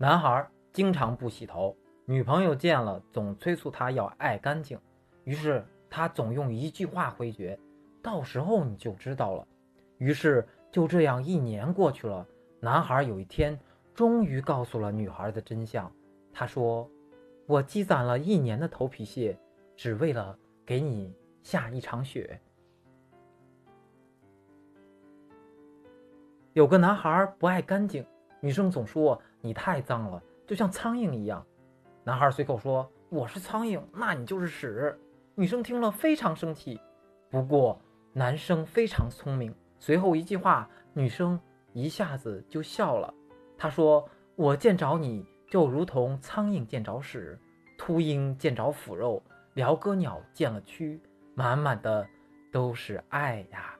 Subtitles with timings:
[0.00, 4.78] 男孩经常不洗头，女朋友见了总催促他要爱干净，
[5.24, 7.58] 于是他总用一句话回绝
[8.00, 9.44] ：“到时候你就知道了。”
[9.98, 12.24] 于是就这样一年过去了，
[12.60, 13.58] 男孩有一天
[13.92, 15.90] 终于告诉了女孩的真相。
[16.32, 16.88] 他说
[17.48, 19.36] ：“我积攒了一年的头皮屑，
[19.76, 21.12] 只为了给你
[21.42, 22.40] 下一场雪。”
[26.54, 28.06] 有个男孩不爱干净，
[28.40, 31.44] 女生总说你太脏了，就像苍蝇一样。
[32.04, 34.98] 男孩随口说：“我是苍蝇，那你就是屎。”
[35.36, 36.80] 女生听了非常生气。
[37.30, 37.80] 不过
[38.12, 41.38] 男生非常聪明，随后一句话，女生
[41.72, 43.12] 一下子就笑了。
[43.56, 47.38] 他说：“我见着你就如同苍蝇见着屎，
[47.76, 49.22] 秃鹰见着腐肉，
[49.54, 50.98] 鹩哥鸟见了蛆，
[51.34, 52.08] 满满的
[52.50, 53.74] 都是爱呀。”